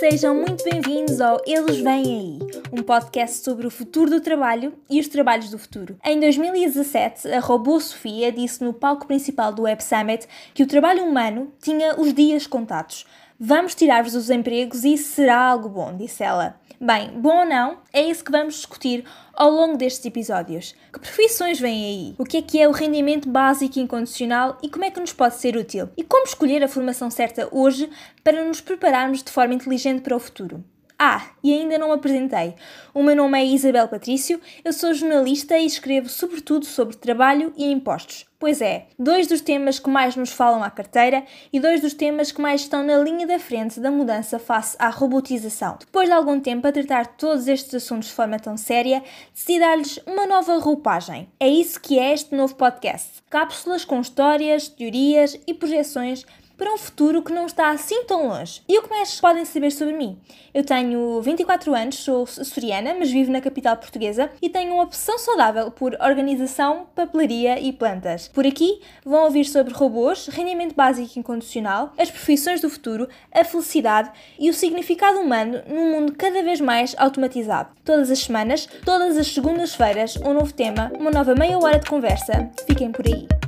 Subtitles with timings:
[0.00, 2.38] sejam muito bem-vindos ao Eles Vêm Aí,
[2.72, 5.98] um podcast sobre o futuro do trabalho e os trabalhos do futuro.
[6.02, 11.04] Em 2017, a robô Sofia disse no palco principal do Web Summit que o trabalho
[11.04, 13.04] humano tinha os dias contados.
[13.38, 16.58] Vamos tirar-vos os empregos e será algo bom, disse ela.
[16.82, 19.04] Bem, bom ou não, é isso que vamos discutir
[19.34, 20.74] ao longo destes episódios.
[20.90, 22.14] Que profissões vêm aí?
[22.16, 25.34] O que é que é o rendimento básico incondicional e como é que nos pode
[25.34, 25.90] ser útil?
[25.94, 27.90] E como escolher a formação certa hoje
[28.24, 30.64] para nos prepararmos de forma inteligente para o futuro?
[31.02, 32.54] Ah, e ainda não me apresentei.
[32.92, 37.72] O meu nome é Isabel Patrício, eu sou jornalista e escrevo sobretudo sobre trabalho e
[37.72, 38.26] impostos.
[38.38, 42.30] Pois é, dois dos temas que mais nos falam à carteira e dois dos temas
[42.30, 45.78] que mais estão na linha da frente da mudança face à robotização.
[45.80, 49.02] Depois de algum tempo a tratar todos estes assuntos de forma tão séria,
[49.34, 51.30] decidi dar-lhes uma nova roupagem.
[51.40, 53.22] É isso que é este novo podcast.
[53.30, 56.26] Cápsulas com histórias, teorias e projeções
[56.60, 58.60] para um futuro que não está assim tão longe.
[58.68, 60.18] E o que mais podem saber sobre mim?
[60.52, 65.18] Eu tenho 24 anos, sou açoriana, mas vivo na capital portuguesa e tenho uma opção
[65.18, 68.28] saudável por organização, papelaria e plantas.
[68.28, 74.10] Por aqui vão ouvir sobre robôs, rendimento básico incondicional, as profissões do futuro, a felicidade
[74.38, 77.70] e o significado humano num mundo cada vez mais automatizado.
[77.86, 82.50] Todas as semanas, todas as segundas-feiras, um novo tema, uma nova meia hora de conversa.
[82.66, 83.39] Fiquem por aí.